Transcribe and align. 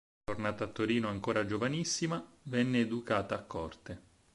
Tornata 0.23 0.63
a 0.63 0.67
Torino 0.67 1.09
ancora 1.09 1.45
giovanissima, 1.45 2.27
venne 2.45 2.79
educata 2.79 3.35
a 3.35 3.43
corte. 3.43 4.01